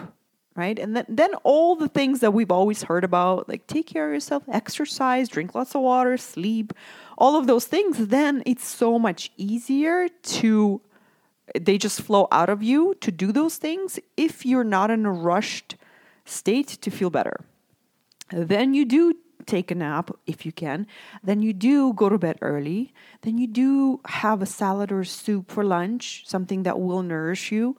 Right? 0.59 0.77
And 0.77 0.91
then, 0.95 1.05
then 1.07 1.33
all 1.43 1.77
the 1.77 1.87
things 1.87 2.19
that 2.19 2.33
we've 2.33 2.51
always 2.51 2.83
heard 2.83 3.05
about, 3.05 3.47
like 3.47 3.65
take 3.65 3.87
care 3.87 4.07
of 4.07 4.13
yourself, 4.13 4.43
exercise, 4.51 5.29
drink 5.29 5.55
lots 5.55 5.73
of 5.73 5.81
water, 5.81 6.17
sleep, 6.17 6.73
all 7.17 7.37
of 7.37 7.47
those 7.47 7.65
things, 7.65 8.07
then 8.07 8.43
it's 8.45 8.67
so 8.67 8.99
much 8.99 9.31
easier 9.37 10.09
to, 10.09 10.81
they 11.57 11.77
just 11.77 12.01
flow 12.01 12.27
out 12.29 12.49
of 12.49 12.61
you 12.61 12.93
to 12.99 13.09
do 13.09 13.31
those 13.31 13.55
things 13.55 13.99
if 14.17 14.45
you're 14.45 14.65
not 14.65 14.91
in 14.91 15.05
a 15.05 15.13
rushed 15.13 15.77
state 16.25 16.67
to 16.67 16.91
feel 16.91 17.09
better. 17.09 17.37
Then 18.33 18.73
you 18.73 18.83
do 18.83 19.13
take 19.45 19.71
a 19.71 19.75
nap 19.75 20.11
if 20.27 20.45
you 20.45 20.51
can. 20.51 20.87
Then 21.23 21.41
you 21.41 21.53
do 21.53 21.93
go 21.93 22.09
to 22.09 22.17
bed 22.17 22.37
early. 22.41 22.93
Then 23.21 23.37
you 23.37 23.47
do 23.47 24.01
have 24.05 24.41
a 24.41 24.45
salad 24.45 24.91
or 24.91 25.05
soup 25.05 25.51
for 25.51 25.63
lunch, 25.63 26.23
something 26.27 26.63
that 26.63 26.79
will 26.79 27.01
nourish 27.01 27.49
you. 27.49 27.77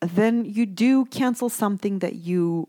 Then 0.00 0.44
you 0.44 0.66
do 0.66 1.04
cancel 1.06 1.48
something 1.48 2.00
that 2.00 2.16
you 2.16 2.68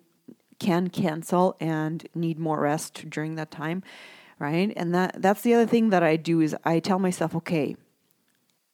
can 0.59 0.89
cancel 0.89 1.55
and 1.59 2.07
need 2.15 2.39
more 2.39 2.61
rest 2.61 3.09
during 3.09 3.35
that 3.35 3.51
time, 3.51 3.83
right? 4.39 4.73
And 4.75 4.93
that 4.95 5.21
that's 5.21 5.41
the 5.41 5.53
other 5.53 5.65
thing 5.67 5.89
that 5.89 6.03
I 6.03 6.15
do 6.15 6.41
is 6.41 6.55
I 6.63 6.79
tell 6.79 6.99
myself, 6.99 7.35
okay, 7.35 7.75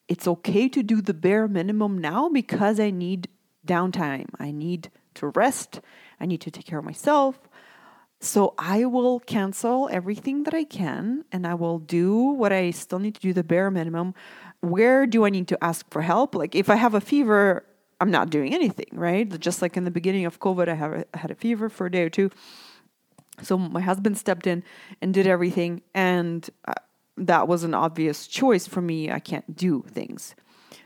it's 0.08 0.28
okay 0.28 0.70
to 0.70 0.84
do 0.84 1.02
the 1.02 1.14
bare 1.14 1.48
minimum 1.48 1.98
now 1.98 2.30
because 2.30 2.80
I 2.80 2.92
need 2.92 3.28
downtime. 3.66 4.28
I 4.40 4.52
need 4.52 4.92
to 5.16 5.28
rest. 5.28 5.82
I 6.20 6.26
need 6.26 6.42
to 6.42 6.52
take 6.52 6.66
care 6.66 6.80
of 6.80 6.86
myself. 6.86 7.40
So 8.20 8.54
I 8.58 8.86
will 8.86 9.20
cancel 9.20 9.90
everything 9.92 10.44
that 10.44 10.54
I 10.54 10.64
can 10.64 11.26
and 11.32 11.46
I 11.46 11.56
will 11.56 11.80
do 11.80 12.16
what 12.16 12.54
I 12.54 12.72
still 12.72 13.00
need 13.00 13.16
to 13.16 13.22
do 13.22 13.34
the 13.34 13.44
bare 13.44 13.70
minimum. 13.70 14.14
Where 14.62 15.06
do 15.06 15.26
I 15.26 15.30
need 15.30 15.50
to 15.50 15.62
ask 15.62 15.90
for 15.90 16.02
help? 16.02 16.34
Like 16.34 16.56
if 16.56 16.70
I 16.70 16.76
have 16.76 16.94
a 16.94 17.02
fever, 17.02 17.66
I'm 18.04 18.12
not 18.12 18.30
doing 18.30 18.54
anything, 18.54 18.90
right? 18.92 19.40
Just 19.40 19.62
like 19.62 19.78
in 19.78 19.86
the 19.86 19.92
beginning 19.92 20.26
of 20.26 20.42
COVID, 20.42 20.68
I 20.68 20.74
have 20.74 20.92
a, 20.92 21.06
had 21.14 21.32
a 21.32 21.36
fever 21.36 21.70
for 21.70 21.86
a 21.86 21.92
day 21.92 22.04
or 22.04 22.10
two. 22.10 22.32
So 23.42 23.58
my 23.58 23.80
husband 23.80 24.18
stepped 24.18 24.46
in 24.46 24.62
and 25.02 25.14
did 25.14 25.26
everything 25.26 25.82
and 25.94 26.50
uh, 26.66 26.74
that 27.16 27.48
was 27.48 27.64
an 27.64 27.74
obvious 27.74 28.28
choice 28.28 28.68
for 28.68 28.82
me. 28.82 29.10
I 29.10 29.20
can't 29.20 29.56
do 29.56 29.86
things. 29.88 30.36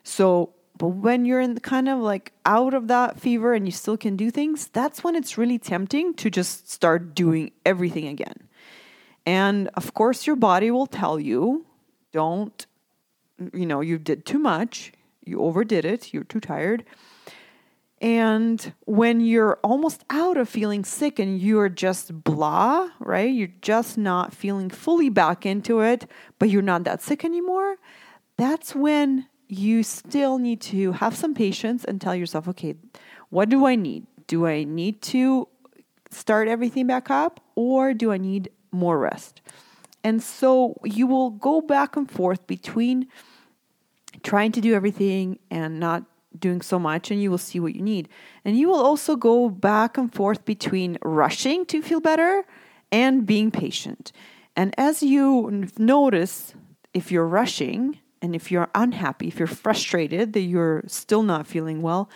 So 0.04 0.54
but 0.78 0.90
when 0.90 1.26
you're 1.26 1.42
in 1.42 1.60
kind 1.60 1.90
of 1.90 1.98
like 1.98 2.34
out 2.46 2.76
of 2.76 2.88
that 2.88 3.20
fever 3.20 3.56
and 3.56 3.66
you 3.66 3.72
still 3.72 3.98
can 3.98 4.16
do 4.16 4.30
things, 4.30 4.68
that's 4.68 5.04
when 5.04 5.16
it's 5.16 5.40
really 5.40 5.58
tempting 5.58 6.14
to 6.22 6.30
just 6.30 6.70
start 6.70 7.16
doing 7.16 7.50
everything 7.66 8.06
again. 8.06 8.48
And 9.26 9.70
of 9.74 9.96
course, 9.96 10.28
your 10.28 10.36
body 10.36 10.70
will 10.70 10.86
tell 10.86 11.20
you, 11.20 11.66
don't, 12.12 12.64
you 13.56 13.66
know, 13.66 13.82
you 13.82 13.98
did 13.98 14.24
too 14.24 14.38
much, 14.38 14.92
you 15.27 15.41
overdid 15.41 15.86
it, 15.86 16.13
you're 16.13 16.24
too 16.24 16.39
tired. 16.39 16.86
And 18.00 18.74
when 18.86 19.22
you're 19.22 19.60
almost 19.63 20.03
out 20.10 20.38
of 20.38 20.48
feeling 20.48 20.86
sick 20.86 21.17
and 21.17 21.39
you're 21.41 21.69
just 21.69 22.24
blah, 22.24 22.89
right? 23.00 23.34
You're 23.34 23.50
just 23.62 23.98
not 23.98 24.34
feeling 24.34 24.69
fully 24.69 25.10
back 25.10 25.46
into 25.46 25.81
it, 25.81 26.05
but 26.38 26.50
you're 26.50 26.62
not 26.62 26.84
that 26.84 27.01
sick 27.01 27.25
anymore. 27.25 27.77
That's 28.38 28.75
when 28.75 29.27
you 29.48 29.81
still 29.81 30.38
need 30.38 30.62
to 30.62 30.91
have 30.91 31.15
some 31.15 31.34
patience 31.34 31.84
and 31.86 32.00
tell 32.00 32.13
yourself, 32.13 32.48
okay, 32.50 32.75
what 33.29 33.50
do 33.50 33.65
I 33.65 33.75
need? 33.75 34.05
Do 34.27 34.46
I 34.46 34.63
need 34.63 35.01
to 35.03 35.48
start 36.12 36.48
everything 36.48 36.86
back 36.86 37.10
up 37.10 37.39
or 37.55 37.93
do 37.93 38.12
I 38.12 38.17
need 38.17 38.50
more 38.72 39.00
rest? 39.00 39.41
And 40.03 40.22
so 40.22 40.75
you 40.84 41.07
will 41.07 41.31
go 41.31 41.62
back 41.62 41.96
and 41.96 42.10
forth 42.10 42.46
between 42.46 43.07
trying 44.24 44.52
to 44.54 44.62
do 44.62 44.74
everything 44.74 45.40
and 45.50 45.80
not 45.80 46.04
doing 46.38 46.62
so 46.62 46.78
much, 46.78 47.10
and 47.10 47.22
you 47.22 47.32
will 47.32 47.38
see 47.38 47.60
what 47.60 47.76
you 47.76 47.82
need. 47.82 48.10
And 48.46 48.58
you 48.58 48.68
will 48.68 48.80
also 48.80 49.16
go 49.16 49.50
back 49.50 49.98
and 49.98 50.14
forth 50.14 50.46
between 50.46 50.98
rushing 51.02 51.66
to 51.68 51.82
feel 51.82 52.00
better 52.00 52.46
and 52.92 53.26
being 53.26 53.52
patient. 53.52 54.12
And 54.56 54.74
as 54.78 55.04
you 55.04 55.68
notice, 55.78 56.54
if 56.94 57.12
you're 57.12 57.28
rushing, 57.28 58.00
and 58.22 58.36
if 58.36 58.52
you're 58.52 58.70
unhappy, 58.74 59.28
if 59.28 59.40
you're 59.40 59.48
frustrated 59.48 60.34
that 60.34 60.42
you're 60.42 60.84
still 60.88 61.24
not 61.24 61.48
feeling 61.48 61.82
well, 61.82 62.10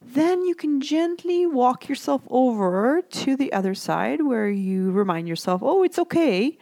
then 0.00 0.44
you 0.44 0.54
can 0.54 0.80
gently 0.80 1.46
walk 1.46 1.88
yourself 1.88 2.22
over 2.28 3.02
to 3.10 3.36
the 3.36 3.52
other 3.52 3.74
side 3.74 4.22
where 4.22 4.48
you 4.48 4.90
remind 4.92 5.28
yourself, 5.28 5.62
oh, 5.64 5.82
it's 5.82 5.98
okay. 5.98 6.56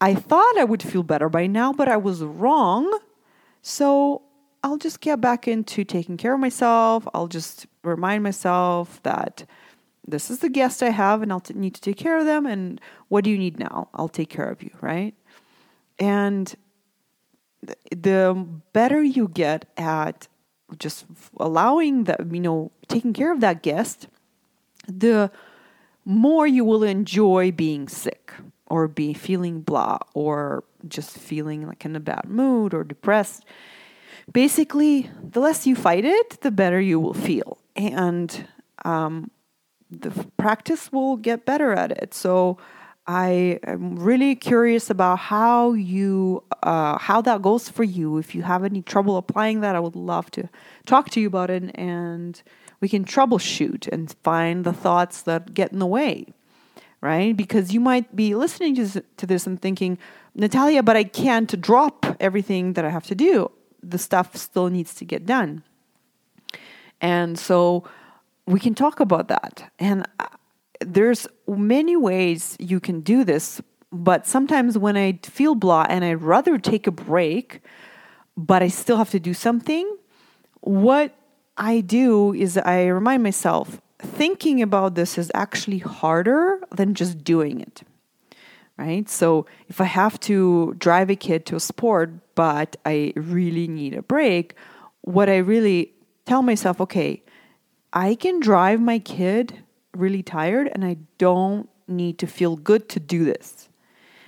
I 0.00 0.14
thought 0.14 0.58
I 0.58 0.64
would 0.64 0.82
feel 0.82 1.02
better 1.02 1.28
by 1.28 1.46
now, 1.46 1.72
but 1.72 1.88
I 1.88 1.96
was 1.96 2.22
wrong. 2.22 2.98
So 3.62 4.22
I'll 4.64 4.76
just 4.76 5.00
get 5.00 5.20
back 5.20 5.48
into 5.48 5.84
taking 5.84 6.16
care 6.16 6.34
of 6.34 6.40
myself. 6.40 7.06
I'll 7.14 7.28
just 7.28 7.66
remind 7.82 8.22
myself 8.22 9.02
that 9.04 9.44
this 10.06 10.30
is 10.30 10.40
the 10.40 10.48
guest 10.48 10.82
I 10.82 10.90
have 10.90 11.22
and 11.22 11.32
I'll 11.32 11.40
t- 11.40 11.54
need 11.54 11.74
to 11.74 11.80
take 11.80 11.96
care 11.96 12.18
of 12.18 12.26
them. 12.26 12.44
And 12.44 12.80
what 13.08 13.24
do 13.24 13.30
you 13.30 13.38
need 13.38 13.58
now? 13.58 13.88
I'll 13.94 14.08
take 14.08 14.30
care 14.30 14.48
of 14.48 14.62
you, 14.62 14.70
right? 14.80 15.14
And 15.98 16.54
the 17.90 18.46
better 18.72 19.02
you 19.02 19.28
get 19.28 19.66
at 19.76 20.26
just 20.78 21.06
allowing 21.38 22.04
that, 22.04 22.32
you 22.32 22.40
know, 22.40 22.72
taking 22.88 23.12
care 23.12 23.32
of 23.32 23.40
that 23.40 23.62
guest, 23.62 24.08
the 24.88 25.30
more 26.04 26.46
you 26.46 26.64
will 26.64 26.82
enjoy 26.82 27.52
being 27.52 27.88
sick 27.88 28.32
or 28.72 28.88
be 28.88 29.12
feeling 29.12 29.60
blah 29.60 29.98
or 30.14 30.64
just 30.88 31.18
feeling 31.18 31.66
like 31.66 31.84
in 31.84 31.94
a 31.94 32.00
bad 32.00 32.24
mood 32.24 32.72
or 32.72 32.82
depressed. 32.82 33.44
Basically, 34.32 35.10
the 35.22 35.40
less 35.40 35.66
you 35.66 35.76
fight 35.76 36.06
it, 36.06 36.40
the 36.40 36.50
better 36.50 36.80
you 36.80 36.98
will 36.98 37.12
feel. 37.12 37.58
And 37.76 38.48
um, 38.86 39.30
the 39.90 40.10
practice 40.38 40.90
will 40.90 41.18
get 41.18 41.44
better 41.44 41.74
at 41.74 41.90
it. 41.92 42.14
So, 42.14 42.56
I 43.04 43.58
am 43.66 43.96
really 43.96 44.36
curious 44.36 44.88
about 44.88 45.18
how 45.18 45.72
you 45.72 46.44
uh, 46.62 46.98
how 46.98 47.20
that 47.22 47.42
goes 47.42 47.68
for 47.68 47.82
you. 47.82 48.16
If 48.18 48.32
you 48.32 48.42
have 48.42 48.62
any 48.62 48.80
trouble 48.80 49.16
applying 49.16 49.60
that, 49.60 49.74
I 49.74 49.80
would 49.80 49.96
love 49.96 50.30
to 50.32 50.48
talk 50.86 51.10
to 51.10 51.20
you 51.20 51.26
about 51.26 51.50
it, 51.50 51.64
and 51.74 52.40
we 52.80 52.88
can 52.88 53.04
troubleshoot 53.04 53.88
and 53.88 54.14
find 54.22 54.64
the 54.64 54.72
thoughts 54.72 55.22
that 55.22 55.52
get 55.52 55.72
in 55.72 55.80
the 55.80 55.86
way, 55.86 56.26
right? 57.02 57.36
Because 57.36 57.74
you 57.74 57.80
might 57.80 58.16
be 58.16 58.34
listening 58.34 58.74
to 58.76 59.26
this 59.26 59.46
and 59.46 59.60
thinking, 59.60 59.98
Natalia, 60.34 60.82
but 60.82 60.96
I 60.96 61.04
can't 61.04 61.60
drop 61.60 62.06
everything 62.20 62.72
that 62.72 62.84
I 62.86 62.88
have 62.88 63.06
to 63.08 63.14
do. 63.14 63.50
The 63.82 63.98
stuff 63.98 64.36
still 64.36 64.70
needs 64.70 64.94
to 64.94 65.04
get 65.04 65.26
done, 65.26 65.64
and 67.00 67.38
so 67.38 67.84
we 68.46 68.60
can 68.60 68.74
talk 68.74 69.00
about 69.00 69.28
that. 69.28 69.70
And 69.78 70.06
uh, 70.18 70.26
there's 70.80 71.26
many 71.46 71.96
ways 71.96 72.56
you 72.58 72.80
can 72.80 73.00
do 73.00 73.24
this, 73.24 73.60
but 73.90 74.26
sometimes 74.26 74.78
when 74.78 74.96
I 74.96 75.18
feel 75.22 75.54
blah 75.54 75.86
and 75.88 76.04
I'd 76.04 76.22
rather 76.22 76.58
take 76.58 76.86
a 76.86 76.92
break, 76.92 77.60
but 78.36 78.62
I 78.62 78.68
still 78.68 78.96
have 78.96 79.10
to 79.10 79.20
do 79.20 79.34
something, 79.34 79.96
what 80.60 81.14
I 81.56 81.80
do 81.80 82.32
is 82.32 82.56
I 82.56 82.86
remind 82.86 83.22
myself 83.22 83.80
thinking 84.02 84.60
about 84.60 84.94
this 84.94 85.16
is 85.16 85.30
actually 85.34 85.78
harder 85.78 86.60
than 86.70 86.94
just 86.94 87.24
doing 87.24 87.60
it. 87.60 87.82
Right? 88.76 89.08
So 89.08 89.46
if 89.68 89.80
I 89.80 89.84
have 89.84 90.18
to 90.20 90.74
drive 90.78 91.10
a 91.10 91.16
kid 91.16 91.46
to 91.46 91.56
a 91.56 91.60
sport, 91.60 92.10
but 92.34 92.76
I 92.84 93.12
really 93.14 93.68
need 93.68 93.94
a 93.94 94.02
break, 94.02 94.54
what 95.02 95.28
I 95.28 95.38
really 95.38 95.92
tell 96.26 96.42
myself, 96.42 96.80
okay, 96.80 97.22
I 97.92 98.14
can 98.14 98.40
drive 98.40 98.80
my 98.80 98.98
kid 98.98 99.62
really 99.94 100.22
tired 100.22 100.70
and 100.72 100.84
I 100.84 100.96
don't 101.18 101.68
need 101.86 102.18
to 102.18 102.26
feel 102.26 102.56
good 102.56 102.88
to 102.90 103.00
do 103.00 103.24
this. 103.24 103.68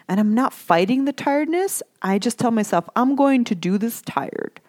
And 0.08 0.20
I'm 0.20 0.34
not 0.34 0.52
fighting 0.52 1.06
the 1.06 1.12
tiredness. 1.12 1.82
I 2.02 2.18
just 2.18 2.38
tell 2.38 2.50
myself, 2.50 2.88
I'm 2.94 3.16
going 3.16 3.44
to 3.44 3.54
do 3.54 3.78
this 3.78 4.02
tired. 4.02 4.60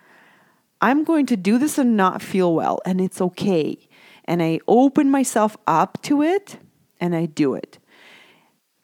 I'm 0.81 1.03
going 1.03 1.25
to 1.27 1.37
do 1.37 1.57
this 1.57 1.77
and 1.77 1.97
not 1.97 2.21
feel 2.21 2.53
well, 2.53 2.79
and 2.85 3.01
it's 3.01 3.19
okay. 3.21 3.77
And 4.25 4.41
I 4.41 4.59
open 4.67 5.09
myself 5.09 5.55
up 5.67 6.01
to 6.03 6.21
it 6.21 6.57
and 6.99 7.15
I 7.15 7.25
do 7.27 7.53
it. 7.53 7.79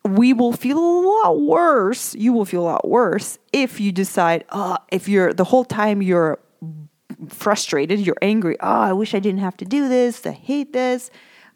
we 0.04 0.34
will 0.34 0.54
feel 0.54 0.78
a 0.80 1.02
lot 1.02 1.42
worse. 1.42 2.16
You 2.16 2.34
will 2.34 2.46
feel 2.46 2.62
a 2.62 2.70
lot 2.74 2.88
worse 2.88 3.38
if 3.54 3.80
you 3.80 3.92
decide, 3.92 4.46
uh, 4.50 4.78
if 4.92 5.08
you're 5.08 5.34
the 5.34 5.44
whole 5.44 5.66
time 5.66 6.02
you're 6.02 6.40
frustrated, 7.30 8.00
you're 8.00 8.18
angry. 8.22 8.58
Oh, 8.62 8.68
I 8.68 8.94
wish 8.94 9.14
I 9.14 9.20
didn't 9.20 9.42
have 9.42 9.58
to 9.58 9.66
do 9.66 9.88
this. 9.88 10.26
I 10.26 10.32
hate 10.32 10.74
this. 10.74 11.12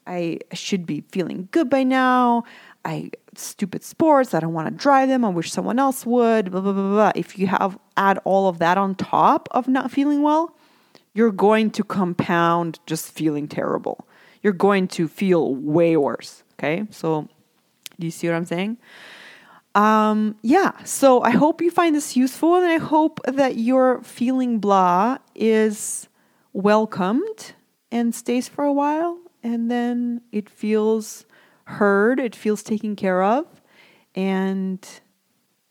I 0.06 0.39
should 0.54 0.86
be 0.86 1.04
feeling 1.12 1.48
good 1.51 1.70
by 1.70 1.84
now. 1.84 2.44
I 2.84 3.10
stupid 3.36 3.84
sports. 3.84 4.36
I 4.36 4.39
don't 4.39 4.54
want 4.54 4.68
to 4.68 4.75
drive 4.75 5.10
them. 5.10 5.25
I 5.25 5.30
wish 5.30 5.51
someone 5.51 5.80
else 5.80 6.06
would. 6.06 6.51
Blah 6.51 6.62
blah 6.62 6.74
blah 6.74 6.89
blah. 6.92 7.12
If 7.15 7.39
you 7.39 7.48
have 7.48 7.80
add 7.98 8.20
all 8.25 8.48
of 8.48 8.60
that 8.60 8.77
on 8.77 8.94
top 8.94 9.50
of 9.51 9.68
not 9.68 9.89
feeling 9.89 10.22
well, 10.22 10.54
you're 11.15 11.31
going 11.31 11.72
to 11.72 11.84
compound 11.84 12.79
just 12.86 13.12
feeling 13.12 13.48
terrible. 13.48 14.07
You're 14.43 14.53
going 14.53 14.88
to 14.89 15.07
feel 15.07 15.55
way 15.55 15.98
worse. 15.98 16.43
Okay, 16.53 16.86
so 16.91 17.27
do 18.00 18.05
you 18.05 18.12
see 18.12 18.27
what 18.27 18.36
I'm 18.36 18.45
saying? 18.45 18.77
Um, 19.74 20.38
yeah, 20.41 20.72
so 20.84 21.22
I 21.22 21.31
hope 21.31 21.62
you 21.62 21.72
find 21.72 21.95
this 21.95 22.15
useful 22.15 22.55
and 22.55 22.65
I 22.65 22.77
hope 22.77 23.19
that 23.25 23.57
your 23.57 24.01
feeling 24.03 24.60
blah 24.60 25.17
is 25.34 26.07
welcomed 26.53 27.53
and 27.91 28.13
stays 28.13 28.48
for 28.48 28.63
a 28.63 28.72
while 28.72 29.17
and 29.43 29.69
then 29.69 30.22
it 30.31 30.50
feels 30.50 31.25
heard, 31.65 32.19
it 32.19 32.36
feels 32.36 32.63
taken 32.63 32.95
care 32.95 33.22
of, 33.22 33.45
and 34.15 34.88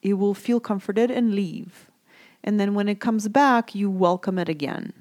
it 0.02 0.14
will 0.14 0.34
feel 0.34 0.60
comforted 0.60 1.10
and 1.10 1.34
leave. 1.34 1.90
And 2.42 2.60
then 2.60 2.74
when 2.74 2.88
it 2.88 3.00
comes 3.00 3.28
back, 3.28 3.74
you 3.74 3.90
welcome 3.90 4.38
it 4.38 4.48
again, 4.48 4.92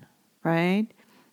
right? 0.43 0.87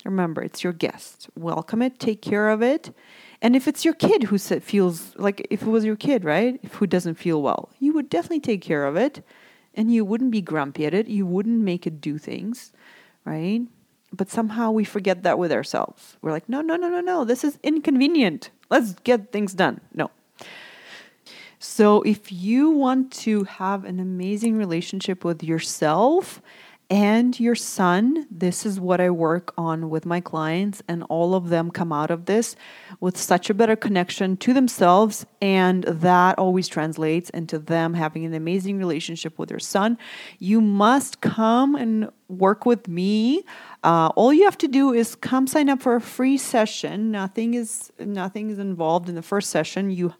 Remember, 0.04 0.42
it's 0.42 0.64
your 0.64 0.72
guest. 0.72 1.28
Welcome 1.36 1.82
it, 1.82 1.98
take 1.98 2.22
care 2.22 2.48
of 2.48 2.62
it, 2.62 2.94
and 3.42 3.56
if 3.56 3.66
it's 3.66 3.84
your 3.84 3.94
kid 3.94 4.24
who 4.24 4.38
feels 4.38 5.14
like 5.16 5.46
if 5.50 5.62
it 5.62 5.68
was 5.68 5.84
your 5.84 5.96
kid, 5.96 6.24
right? 6.24 6.60
If 6.62 6.74
who 6.74 6.86
doesn't 6.86 7.14
feel 7.14 7.40
well, 7.40 7.70
you 7.78 7.92
would 7.94 8.10
definitely 8.10 8.40
take 8.40 8.60
care 8.60 8.86
of 8.86 8.96
it 8.96 9.24
and 9.74 9.92
you 9.92 10.04
wouldn't 10.04 10.30
be 10.30 10.42
grumpy 10.42 10.84
at 10.84 10.94
it. 10.94 11.08
You 11.08 11.24
wouldn't 11.24 11.60
make 11.60 11.86
it 11.86 12.00
do 12.00 12.18
things, 12.18 12.72
right? 13.24 13.62
But 14.12 14.30
somehow 14.30 14.72
we 14.72 14.84
forget 14.84 15.22
that 15.22 15.38
with 15.38 15.52
ourselves. 15.52 16.16
We're 16.20 16.32
like, 16.32 16.48
no, 16.48 16.60
no, 16.60 16.76
no, 16.76 16.88
no, 16.88 17.00
no. 17.00 17.24
This 17.24 17.44
is 17.44 17.58
inconvenient. 17.62 18.50
Let's 18.68 18.92
get 19.04 19.32
things 19.32 19.54
done. 19.54 19.80
No. 19.94 20.10
So 21.58 22.02
if 22.02 22.32
you 22.32 22.70
want 22.70 23.12
to 23.12 23.44
have 23.44 23.84
an 23.84 24.00
amazing 24.00 24.56
relationship 24.56 25.24
with 25.24 25.42
yourself 25.42 26.42
and 26.90 27.38
your 27.38 27.54
son. 27.54 28.26
This 28.32 28.66
is 28.66 28.80
what 28.80 29.00
I 29.00 29.10
work 29.10 29.54
on 29.56 29.90
with 29.90 30.04
my 30.04 30.20
clients, 30.20 30.82
and 30.88 31.04
all 31.04 31.34
of 31.36 31.48
them 31.48 31.70
come 31.70 31.92
out 31.92 32.10
of 32.10 32.26
this 32.26 32.56
with 32.98 33.16
such 33.16 33.48
a 33.48 33.54
better 33.54 33.76
connection 33.76 34.36
to 34.38 34.52
themselves, 34.52 35.24
and 35.40 35.84
that 35.84 36.36
always 36.36 36.66
translates 36.66 37.30
into 37.30 37.60
them 37.60 37.94
having 37.94 38.24
an 38.24 38.34
amazing 38.34 38.76
relationship 38.78 39.38
with 39.38 39.48
their 39.48 39.60
son. 39.60 39.96
You 40.40 40.60
must 40.60 41.20
come 41.20 41.76
and 41.76 42.10
work 42.28 42.66
with 42.66 42.88
me. 42.88 43.44
Uh, 43.84 44.08
all 44.16 44.32
you 44.32 44.44
have 44.44 44.58
to 44.58 44.68
do 44.68 44.92
is 44.92 45.14
come 45.14 45.46
sign 45.46 45.68
up 45.68 45.80
for 45.80 45.94
a 45.94 46.00
free 46.00 46.36
session. 46.36 47.12
Nothing 47.12 47.54
is 47.54 47.92
nothing 48.00 48.50
is 48.50 48.58
involved 48.58 49.08
in 49.08 49.14
the 49.14 49.22
first 49.22 49.50
session. 49.50 49.90
You 49.90 50.14